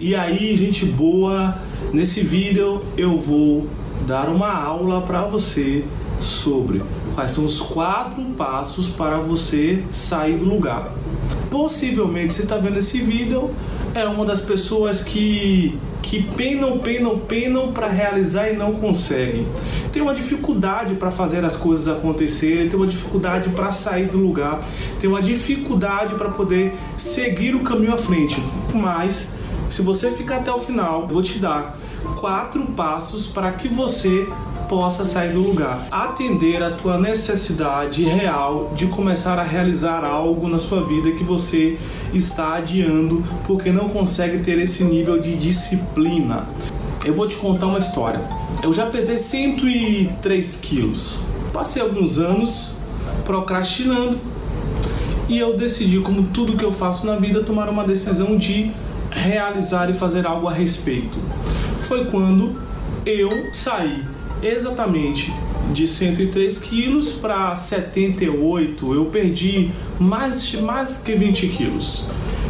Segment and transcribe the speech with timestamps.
[0.00, 1.58] E aí, gente boa,
[1.92, 3.66] nesse vídeo eu vou
[4.06, 5.84] dar uma aula para você
[6.20, 6.80] sobre
[7.16, 10.94] quais são os quatro passos para você sair do lugar.
[11.50, 13.50] Possivelmente você está vendo esse vídeo
[13.92, 19.48] é uma das pessoas que que penam, penam, penam para realizar e não conseguem.
[19.92, 24.62] Tem uma dificuldade para fazer as coisas acontecerem, tem uma dificuldade para sair do lugar,
[25.00, 28.40] tem uma dificuldade para poder seguir o caminho à frente.
[28.72, 29.37] Mas
[29.68, 31.76] se você ficar até o final, vou te dar
[32.20, 34.26] quatro passos para que você
[34.68, 40.58] possa sair do lugar, atender a tua necessidade real de começar a realizar algo na
[40.58, 41.78] sua vida que você
[42.12, 46.46] está adiando porque não consegue ter esse nível de disciplina.
[47.04, 48.20] Eu vou te contar uma história.
[48.62, 51.20] Eu já pesei 103 quilos.
[51.52, 52.78] Passei alguns anos
[53.24, 54.18] procrastinando
[55.28, 58.72] e eu decidi, como tudo que eu faço na vida, tomar uma decisão de
[59.10, 61.18] realizar e fazer algo a respeito.
[61.80, 62.60] Foi quando
[63.06, 64.04] eu saí
[64.42, 65.32] exatamente
[65.72, 68.94] de 103 quilos para 78.
[68.94, 72.08] Eu perdi mais, mais que 20 quilos.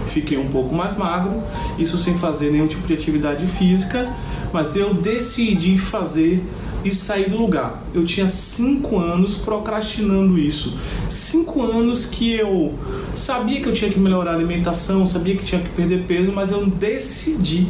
[0.09, 1.43] Fiquei um pouco mais magro,
[1.79, 4.11] isso sem fazer nenhum tipo de atividade física,
[4.53, 6.43] mas eu decidi fazer
[6.85, 7.83] e sair do lugar.
[7.93, 10.79] Eu tinha cinco anos procrastinando isso.
[11.09, 12.75] Cinco anos que eu
[13.15, 16.51] sabia que eu tinha que melhorar a alimentação, sabia que tinha que perder peso, mas
[16.51, 17.69] eu decidi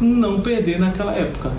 [0.00, 1.52] não perder naquela época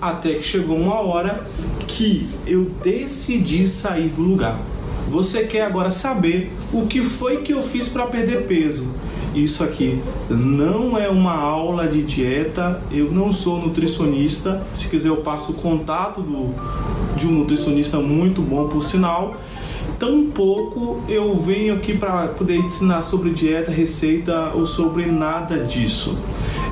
[0.00, 1.44] até que chegou uma hora
[1.86, 4.60] que eu decidi sair do lugar.
[5.08, 8.92] Você quer agora saber o que foi que eu fiz para perder peso?
[9.36, 14.66] Isso aqui não é uma aula de dieta, eu não sou nutricionista.
[14.72, 16.54] Se quiser, eu passo o contato do,
[17.14, 19.36] de um nutricionista muito bom, por sinal.
[19.98, 26.18] Tampouco eu venho aqui para poder ensinar sobre dieta, receita ou sobre nada disso.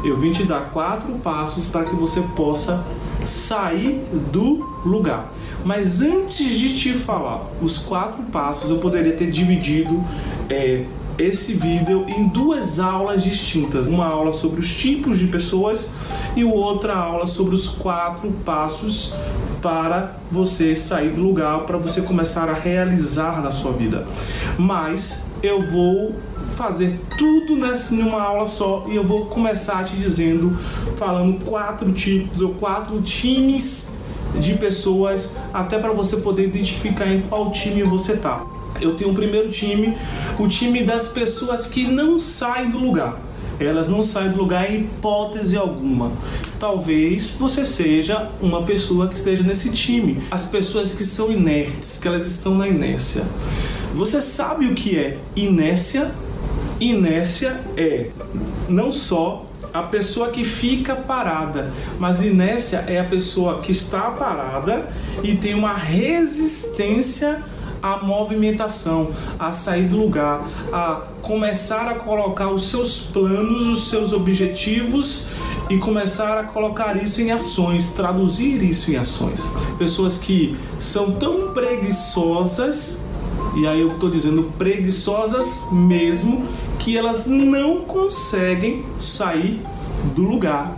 [0.02, 2.82] Eu vim te dar quatro passos para que você possa
[3.22, 5.34] sair do lugar.
[5.66, 10.02] Mas antes de te falar os quatro passos, eu poderia ter dividido
[10.48, 10.84] é,
[11.18, 13.88] esse vídeo em duas aulas distintas.
[13.88, 15.92] Uma aula sobre os tipos de pessoas
[16.36, 19.14] e outra aula sobre os quatro passos
[19.62, 24.06] para você sair do lugar, para você começar a realizar na sua vida.
[24.58, 26.14] Mas eu vou
[26.48, 30.56] fazer tudo nessa numa aula só e eu vou começar te dizendo,
[30.96, 33.98] falando quatro tipos ou quatro times
[34.38, 38.44] de pessoas, até para você poder identificar em qual time você tá.
[38.84, 39.96] Eu tenho o primeiro time,
[40.38, 43.20] o time das pessoas que não saem do lugar.
[43.58, 46.12] Elas não saem do lugar em hipótese alguma.
[46.58, 50.22] Talvez você seja uma pessoa que esteja nesse time.
[50.30, 53.24] As pessoas que são inertes, que elas estão na inércia.
[53.94, 56.12] Você sabe o que é inércia?
[56.80, 58.10] Inércia é
[58.68, 64.88] não só a pessoa que fica parada, mas inércia é a pessoa que está parada
[65.22, 67.42] e tem uma resistência
[67.84, 74.14] à movimentação, a sair do lugar, a começar a colocar os seus planos, os seus
[74.14, 75.28] objetivos
[75.68, 79.52] e começar a colocar isso em ações, traduzir isso em ações.
[79.76, 83.04] Pessoas que são tão preguiçosas,
[83.54, 86.46] e aí eu estou dizendo preguiçosas mesmo,
[86.78, 89.62] que elas não conseguem sair
[90.16, 90.74] do lugar.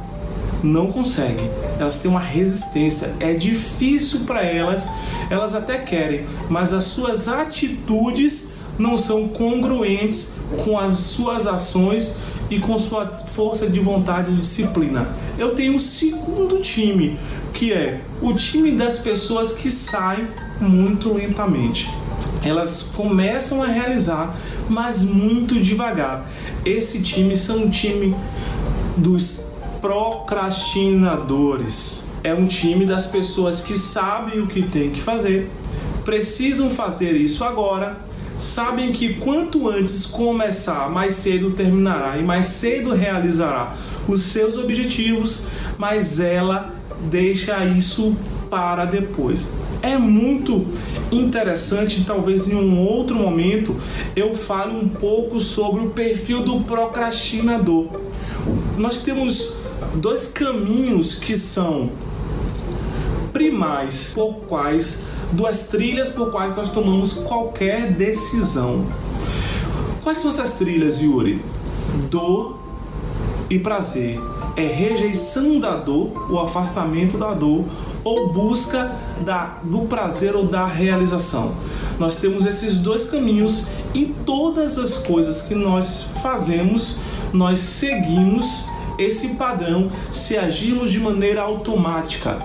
[0.60, 1.48] Não conseguem.
[1.78, 3.14] Elas têm uma resistência.
[3.20, 4.88] É difícil para elas.
[5.30, 8.48] Elas até querem, mas as suas atitudes
[8.78, 12.16] não são congruentes com as suas ações
[12.50, 15.08] e com sua força de vontade e disciplina.
[15.38, 17.18] Eu tenho um segundo time,
[17.52, 20.28] que é o time das pessoas que saem
[20.60, 21.90] muito lentamente
[22.48, 24.36] elas começam a realizar,
[24.68, 26.30] mas muito devagar.
[26.64, 28.14] Esse time são time
[28.96, 29.45] dos
[29.86, 32.08] procrastinadores.
[32.24, 35.48] É um time das pessoas que sabem o que tem que fazer,
[36.04, 38.00] precisam fazer isso agora,
[38.36, 43.76] sabem que quanto antes começar, mais cedo terminará e mais cedo realizará
[44.08, 45.44] os seus objetivos,
[45.78, 46.74] mas ela
[47.08, 48.16] deixa isso
[48.50, 50.66] para depois é muito
[51.12, 52.02] interessante.
[52.04, 53.76] Talvez em um outro momento
[54.16, 57.86] eu fale um pouco sobre o perfil do procrastinador.
[58.76, 59.56] Nós temos
[59.94, 61.90] dois caminhos que são
[63.32, 68.86] primais por quais duas trilhas por quais nós tomamos qualquer decisão.
[70.02, 71.42] Quais são essas trilhas, Yuri?
[72.10, 72.58] Dor
[73.50, 74.20] e prazer.
[74.56, 77.64] É rejeição da dor, o afastamento da dor
[78.02, 81.54] ou busca da, do prazer ou da realização.
[81.98, 86.98] Nós temos esses dois caminhos e todas as coisas que nós fazemos,
[87.32, 92.38] nós seguimos esse padrão se agirmos de maneira automática.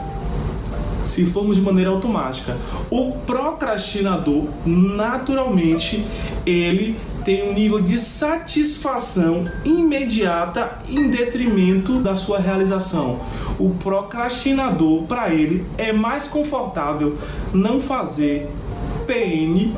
[1.03, 2.57] Se formos de maneira automática,
[2.89, 6.05] o procrastinador, naturalmente,
[6.45, 6.95] ele
[7.25, 13.19] tem um nível de satisfação imediata em detrimento da sua realização.
[13.59, 17.17] O procrastinador, para ele, é mais confortável
[17.53, 18.47] não fazer
[19.07, 19.73] PN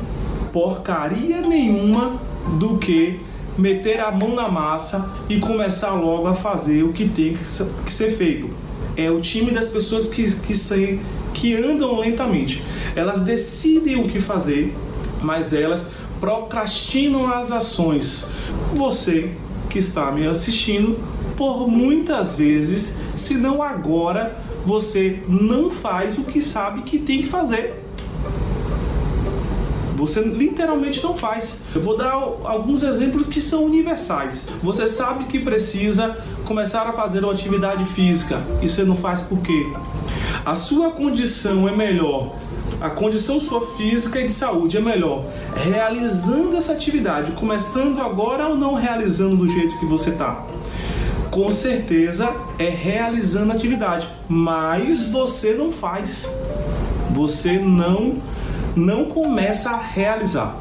[0.52, 2.20] porcaria nenhuma
[2.60, 3.20] do que
[3.56, 8.10] meter a mão na massa e começar logo a fazer o que tem que ser
[8.10, 8.50] feito.
[8.96, 11.00] É o time das pessoas que, que, se,
[11.32, 12.62] que andam lentamente.
[12.94, 14.74] Elas decidem o que fazer,
[15.22, 18.30] mas elas procrastinam as ações.
[18.74, 19.30] Você
[19.68, 20.98] que está me assistindo,
[21.36, 27.28] por muitas vezes, se não agora, você não faz o que sabe que tem que
[27.28, 27.83] fazer.
[30.06, 31.62] Você literalmente não faz.
[31.74, 34.48] Eu vou dar alguns exemplos que são universais.
[34.62, 39.38] Você sabe que precisa começar a fazer uma atividade física e você não faz por
[39.38, 39.72] quê?
[40.44, 42.34] A sua condição é melhor
[42.80, 45.24] a condição sua física e de saúde é melhor
[45.56, 50.44] realizando essa atividade, começando agora ou não realizando do jeito que você está?
[51.30, 56.30] Com certeza é realizando a atividade, mas você não faz.
[57.10, 58.20] Você não
[58.76, 60.56] não começa a realizar.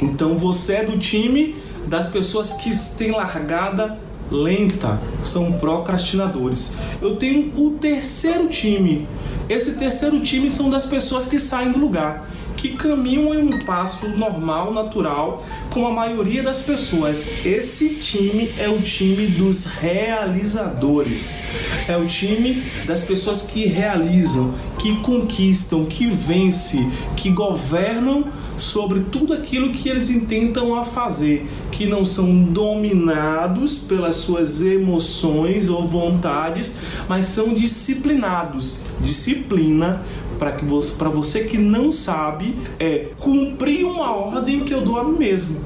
[0.00, 1.56] Então você é do time
[1.86, 3.98] das pessoas que têm largada
[4.30, 6.76] lenta, são procrastinadores.
[7.00, 9.06] Eu tenho o terceiro time.
[9.48, 12.26] Esse terceiro time são das pessoas que saem do lugar
[12.62, 17.44] que caminham em um passo normal, natural, como a maioria das pessoas.
[17.44, 21.40] Esse time é o time dos realizadores.
[21.88, 28.26] É o time das pessoas que realizam, que conquistam, que vencem, que governam
[28.56, 35.68] sobre tudo aquilo que eles intentam a fazer, que não são dominados pelas suas emoções
[35.68, 36.76] ou vontades,
[37.08, 38.82] mas são disciplinados.
[39.00, 40.00] Disciplina
[40.42, 44.98] para que você, para você que não sabe, é cumprir uma ordem que eu dou
[44.98, 45.60] a mim mesmo.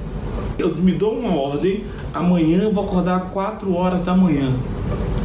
[0.58, 4.54] Eu me dou uma ordem, amanhã eu vou acordar 4 horas da manhã.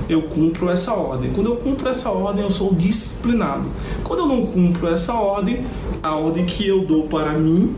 [0.08, 1.32] Eu cumpro essa ordem.
[1.32, 3.68] Quando eu cumpro essa ordem, eu sou disciplinado.
[4.06, 5.66] Quando eu não cumpro essa ordem,
[6.02, 7.76] a ordem que eu dou para mim,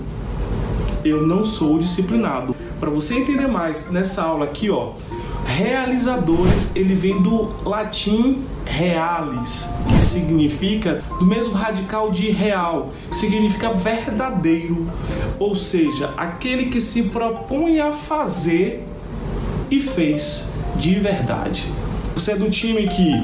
[1.03, 2.55] eu não sou disciplinado.
[2.79, 4.91] Para você entender mais nessa aula aqui, ó,
[5.45, 13.69] realizadores, ele vem do latim reales, que significa do mesmo radical de real, que significa
[13.69, 14.89] verdadeiro,
[15.37, 18.85] ou seja, aquele que se propõe a fazer
[19.69, 21.67] e fez de verdade.
[22.15, 23.23] Você é do time que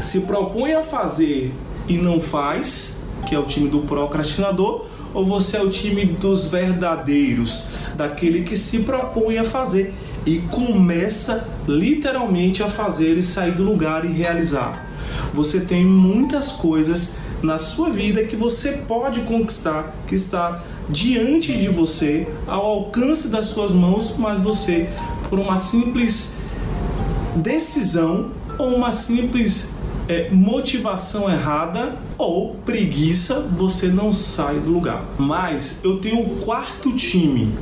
[0.00, 1.54] se propõe a fazer
[1.86, 6.48] e não faz, que é o time do procrastinador, ou você é o time dos
[6.48, 9.92] verdadeiros, daquele que se propõe a fazer
[10.26, 14.86] e começa literalmente a fazer e sair do lugar e realizar.
[15.32, 21.68] Você tem muitas coisas na sua vida que você pode conquistar, que está diante de
[21.68, 24.88] você, ao alcance das suas mãos, mas você,
[25.28, 26.36] por uma simples
[27.36, 29.74] decisão ou uma simples
[30.08, 35.04] é, motivação errada ou preguiça, você não sai do lugar.
[35.16, 37.54] Mas eu tenho o quarto time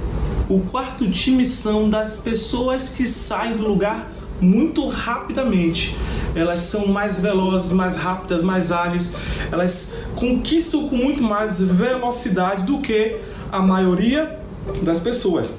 [0.49, 5.97] o quarto time são das pessoas que saem do lugar muito rapidamente.
[6.35, 9.15] Elas são mais velozes, mais rápidas, mais ágeis.
[9.51, 13.17] Elas conquistam com muito mais velocidade do que
[13.51, 14.39] a maioria
[14.83, 15.51] das pessoas.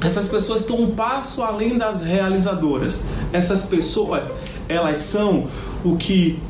[0.00, 3.02] Essas pessoas estão um passo além das realizadoras.
[3.32, 4.30] Essas pessoas,
[4.68, 5.48] elas são
[5.84, 6.40] o que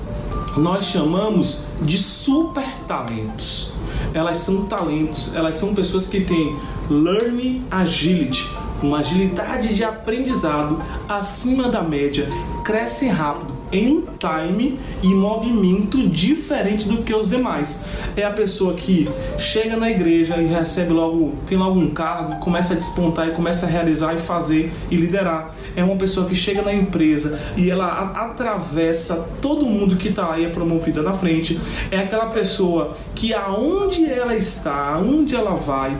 [0.56, 3.77] nós chamamos de super talentos.
[4.14, 6.56] Elas são talentos, elas são pessoas que têm
[6.88, 8.48] Learning Agility,
[8.82, 12.28] uma agilidade de aprendizado acima da média,
[12.64, 17.84] cresce rápido em time e movimento diferente do que os demais.
[18.16, 22.74] É a pessoa que chega na igreja e recebe logo, tem logo um cargo, começa
[22.74, 25.54] a despontar e começa a realizar e fazer e liderar.
[25.76, 30.44] É uma pessoa que chega na empresa e ela atravessa todo mundo que está aí
[30.44, 31.58] é promovida na frente.
[31.90, 35.96] É aquela pessoa que aonde ela está, aonde ela vai,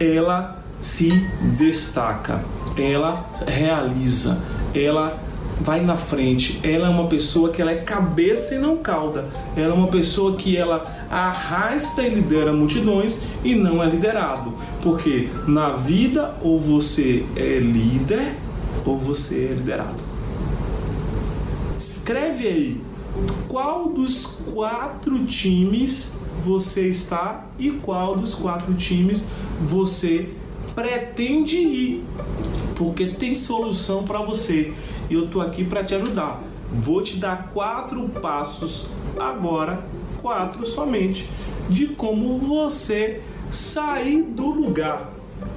[0.00, 1.10] ela se
[1.56, 2.44] destaca,
[2.76, 4.40] ela realiza,
[4.74, 5.16] ela
[5.62, 6.60] vai na frente.
[6.62, 9.28] Ela é uma pessoa que ela é cabeça e não cauda.
[9.56, 14.52] Ela é uma pessoa que ela arrasta e lidera multidões e não é liderado.
[14.82, 18.34] Porque na vida ou você é líder
[18.84, 20.02] ou você é liderado.
[21.78, 22.80] Escreve aí
[23.48, 29.24] qual dos quatro times você está e qual dos quatro times
[29.60, 30.30] você
[30.74, 32.04] pretende ir.
[32.74, 34.72] porque tem solução para você
[35.12, 36.40] e eu tô aqui para te ajudar.
[36.72, 38.88] Vou te dar quatro passos
[39.20, 39.84] agora,
[40.22, 41.28] quatro somente,
[41.68, 45.10] de como você sair do lugar,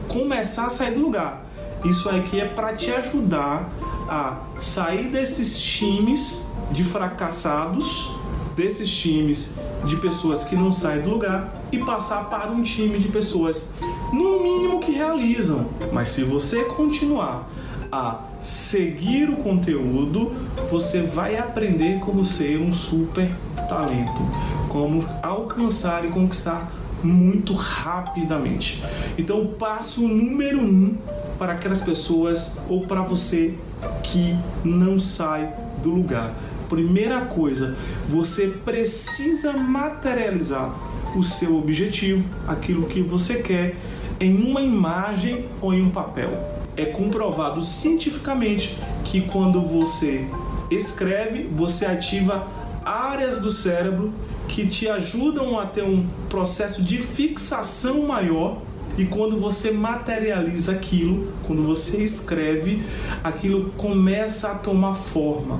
[0.10, 1.46] começar a sair do lugar.
[1.86, 3.72] Isso aqui é para te ajudar
[4.10, 8.12] a sair desses times de fracassados,
[8.58, 13.08] desses times de pessoas que não saem do lugar e passar para um time de
[13.08, 13.76] pessoas
[14.12, 15.68] no mínimo que realizam.
[15.94, 17.48] Mas se você continuar
[17.90, 20.32] a seguir o conteúdo,
[20.70, 23.32] você vai aprender como ser um super
[23.68, 24.22] talento,
[24.70, 26.72] como alcançar e conquistar
[27.04, 28.84] muito rapidamente.
[29.18, 30.96] Então, o passo número um
[31.40, 33.56] para aquelas pessoas ou para você
[34.04, 36.36] que não sai do lugar.
[36.70, 37.75] Primeira coisa,
[38.08, 40.72] você precisa materializar
[41.16, 43.75] o seu objetivo, aquilo que você quer,
[44.20, 46.55] em uma imagem ou em um papel.
[46.77, 50.27] É comprovado cientificamente que quando você
[50.70, 52.48] escreve, você ativa
[52.84, 54.13] áreas do cérebro
[54.48, 58.62] que te ajudam a ter um processo de fixação maior
[58.98, 62.84] e quando você materializa aquilo, quando você escreve,
[63.24, 65.60] aquilo começa a tomar forma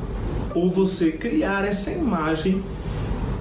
[0.54, 2.64] ou você criar essa imagem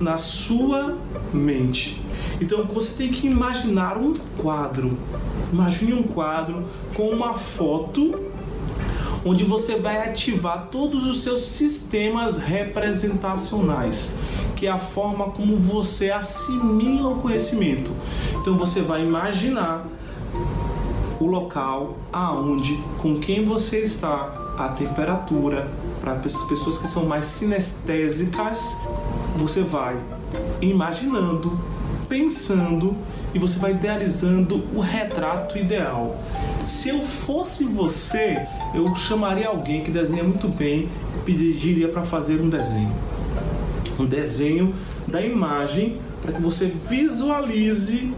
[0.00, 0.98] na sua
[1.32, 2.03] mente.
[2.44, 4.98] Então você tem que imaginar um quadro.
[5.50, 8.20] Imagine um quadro com uma foto
[9.24, 14.18] onde você vai ativar todos os seus sistemas representacionais,
[14.54, 17.90] que é a forma como você assimila o conhecimento.
[18.34, 19.86] Então você vai imaginar
[21.18, 28.86] o local, aonde, com quem você está, a temperatura, para pessoas que são mais sinestésicas,
[29.34, 29.98] você vai
[30.60, 31.58] imaginando,
[32.08, 32.96] pensando
[33.34, 36.20] e você vai idealizando o retrato ideal.
[36.62, 42.40] Se eu fosse você, eu chamaria alguém que desenha muito bem e pediria para fazer
[42.40, 42.94] um desenho.
[43.98, 44.74] Um desenho
[45.06, 48.12] da imagem para que você visualize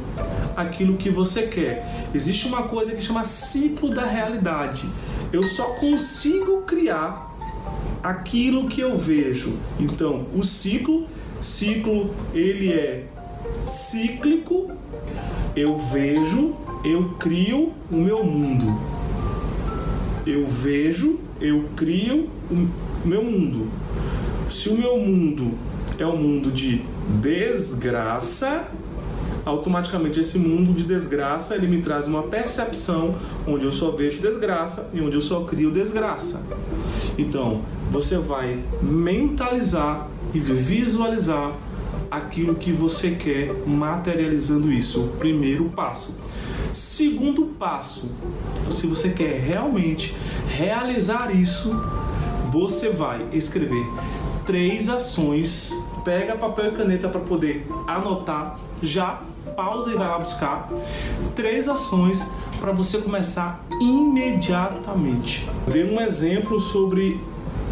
[0.57, 2.09] aquilo que você quer.
[2.15, 4.89] Existe uma coisa que chama ciclo da realidade.
[5.33, 7.35] Eu só consigo criar
[8.03, 9.59] aquilo que eu vejo.
[9.79, 11.07] Então, o ciclo,
[11.41, 13.07] ciclo ele é
[13.65, 14.71] cíclico,
[15.55, 18.79] eu vejo, eu crio o meu mundo.
[20.27, 22.69] Eu vejo, eu crio o
[23.07, 23.69] meu mundo.
[24.49, 25.53] Se o meu mundo
[25.99, 26.83] é um mundo de
[27.21, 28.69] desgraça,
[29.45, 33.15] automaticamente esse mundo de desgraça ele me traz uma percepção
[33.47, 36.45] onde eu só vejo desgraça e onde eu só crio desgraça.
[37.17, 41.55] Então, você vai mentalizar e visualizar
[42.17, 45.01] aquilo que você quer, materializando isso.
[45.05, 46.15] O primeiro passo.
[46.73, 48.11] Segundo passo,
[48.71, 50.15] se você quer realmente
[50.49, 51.75] realizar isso,
[52.51, 53.87] você vai escrever
[54.45, 55.73] três ações.
[56.05, 58.59] Pega papel e caneta para poder anotar.
[58.83, 59.21] Já
[59.57, 60.69] pausa e vai lá buscar
[61.35, 62.31] três ações
[62.61, 65.49] para você começar imediatamente.
[65.67, 67.21] Dei um exemplo sobre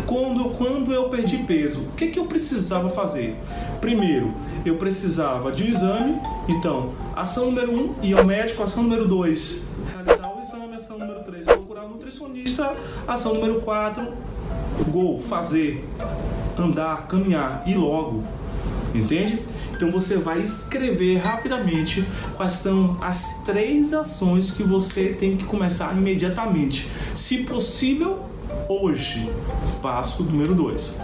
[0.07, 3.37] quando, quando eu perdi peso, o que, que eu precisava fazer?
[3.81, 4.33] Primeiro,
[4.65, 9.69] eu precisava de um exame, então, ação número um, ir ao médico, ação número dois,
[9.93, 12.75] realizar o exame, ação número três, procurar um nutricionista,
[13.07, 14.13] ação número quatro,
[14.89, 15.85] gol, fazer,
[16.59, 18.23] andar, caminhar, e logo,
[18.95, 19.43] entende?
[19.73, 22.07] Então você vai escrever rapidamente
[22.37, 26.89] quais são as três ações que você tem que começar imediatamente.
[27.15, 28.21] Se possível,
[28.69, 29.31] hoje.
[29.83, 31.01] Passo número 2.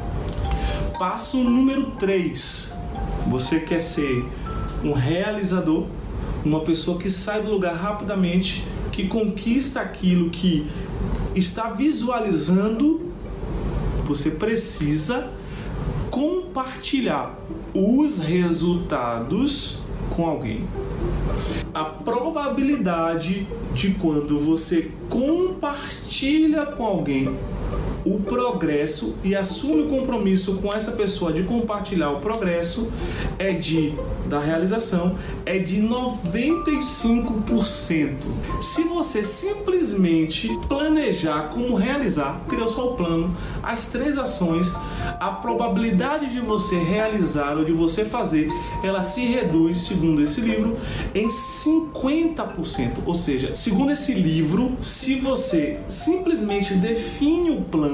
[0.98, 2.74] Passo número 3.
[3.28, 4.24] Você quer ser
[4.82, 5.86] um realizador,
[6.44, 10.66] uma pessoa que sai do lugar rapidamente, que conquista aquilo que
[11.34, 13.10] está visualizando.
[14.06, 15.30] Você precisa
[16.10, 17.38] compartilhar
[17.72, 19.79] os resultados
[20.20, 20.60] com alguém.
[21.72, 27.34] A probabilidade de quando você compartilha com alguém
[28.04, 32.90] o progresso e assume o compromisso com essa pessoa de compartilhar o progresso
[33.38, 33.94] é de
[34.30, 38.14] da realização é de 95%.
[38.60, 44.72] Se você simplesmente planejar como realizar, criou só o plano, as três ações,
[45.18, 48.48] a probabilidade de você realizar ou de você fazer,
[48.84, 50.76] ela se reduz, segundo esse livro,
[51.12, 52.98] em 50%.
[53.04, 57.89] Ou seja, segundo esse livro, se você simplesmente define o plano,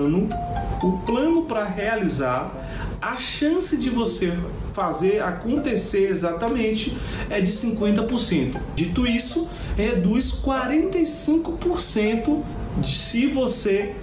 [0.82, 2.52] o plano para realizar,
[3.00, 4.32] a chance de você
[4.72, 6.96] fazer acontecer exatamente
[7.30, 8.60] é de 50%.
[8.74, 12.42] Dito isso, reduz 45%
[12.84, 13.94] se você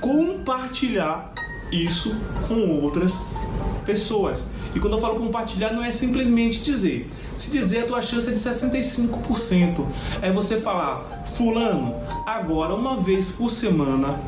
[0.00, 1.32] compartilhar
[1.70, 2.16] isso
[2.46, 3.24] com outras
[3.84, 4.50] pessoas.
[4.74, 7.08] E quando eu falo compartilhar, não é simplesmente dizer.
[7.34, 9.84] Se dizer, a tua chance é de 65%.
[10.22, 11.94] É você falar, fulano,
[12.26, 14.18] agora uma vez por semana,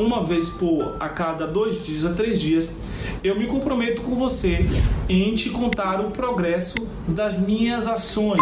[0.00, 2.74] uma vez por a cada dois dias a três dias,
[3.22, 4.66] eu me comprometo com você
[5.08, 6.74] em te contar o progresso
[7.06, 8.40] das minhas ações,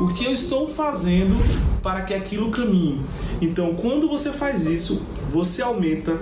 [0.00, 1.34] o que eu estou fazendo
[1.82, 3.00] para que aquilo caminhe.
[3.40, 6.18] Então, quando você faz isso, você aumenta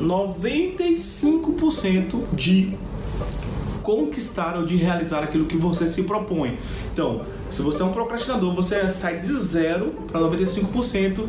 [0.00, 2.76] 95% de
[3.82, 6.58] conquistar ou de realizar aquilo que você se propõe.
[6.92, 11.26] Então, se você é um procrastinador, você sai de zero para 95%.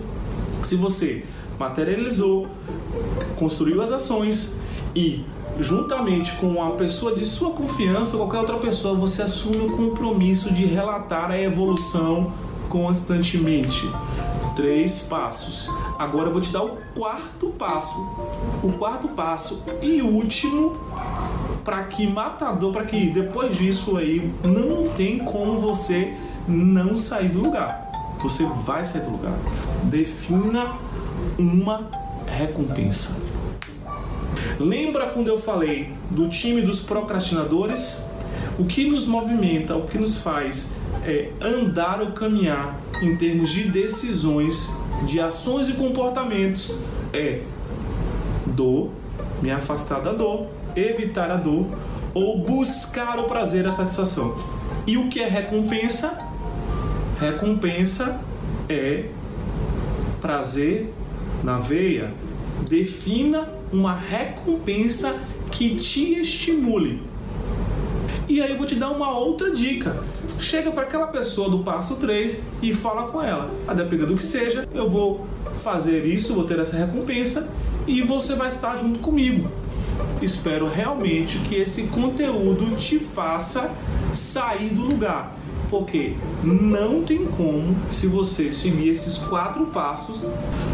[0.64, 1.24] Se você
[1.60, 2.48] materializou,
[3.38, 4.58] construiu as ações
[4.96, 5.24] e
[5.60, 10.66] juntamente com a pessoa de sua confiança, qualquer outra pessoa, você assume o compromisso de
[10.66, 12.34] relatar a evolução
[12.70, 13.90] constantemente.
[14.56, 15.70] Três passos.
[16.00, 18.00] Agora eu vou te dar o quarto passo.
[18.64, 20.72] O quarto passo e último
[21.64, 26.16] para que matador, para que depois disso aí não tem como você
[26.48, 28.16] não sair do lugar.
[28.20, 29.38] Você vai sair do lugar.
[29.84, 30.74] Defina
[31.38, 31.90] uma
[32.28, 33.16] recompensa.
[34.60, 38.10] Lembra quando eu falei do time dos procrastinadores?
[38.58, 43.70] O que nos movimenta, o que nos faz é andar ou caminhar em termos de
[43.70, 44.74] decisões,
[45.06, 46.80] de ações e comportamentos
[47.14, 47.42] é
[48.46, 48.92] dor,
[49.42, 51.66] me afastar da dor, evitar a dor
[52.14, 54.36] ou buscar o prazer, a satisfação.
[54.88, 56.18] E o que é recompensa?
[57.20, 58.20] Recompensa
[58.70, 59.06] é
[60.22, 60.94] prazer
[61.46, 62.12] na veia.
[62.68, 65.16] Defina uma recompensa
[65.52, 67.02] que te estimule.
[68.28, 70.04] E aí eu vou te dar uma outra dica.
[70.40, 73.54] Chega para aquela pessoa do passo 3 e fala com ela.
[73.68, 75.28] A depender do que seja, eu vou
[75.62, 77.48] fazer isso, vou ter essa recompensa
[77.86, 79.48] e você vai estar junto comigo.
[80.26, 83.72] Espero realmente que esse conteúdo te faça
[84.12, 85.36] sair do lugar
[85.70, 90.26] porque não tem como, se você seguir esses quatro passos,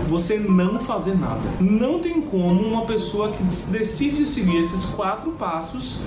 [0.07, 1.41] você não fazer nada.
[1.59, 6.01] Não tem como uma pessoa que decide seguir esses quatro passos,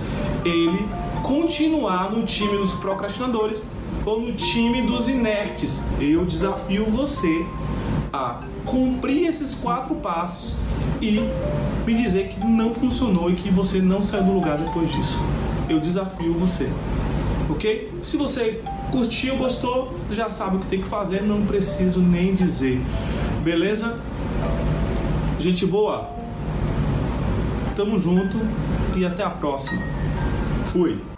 [0.45, 0.87] ele
[1.23, 3.65] continuar no time dos procrastinadores
[4.05, 5.85] ou no time dos inertes.
[6.01, 7.45] Eu desafio você
[8.13, 10.57] a cumprir esses quatro passos
[11.01, 11.21] e
[11.87, 15.19] me dizer que não funcionou e que você não saiu do lugar depois disso.
[15.69, 16.71] Eu desafio você.
[17.49, 17.93] Ok?
[18.03, 18.63] Se você
[18.95, 22.81] Curtiu, gostou, já sabe o que tem que fazer, não preciso nem dizer.
[23.43, 23.99] Beleza?
[25.37, 26.11] Gente boa,
[27.75, 28.39] tamo junto
[28.97, 29.83] e até a próxima.
[30.67, 31.14] Fui.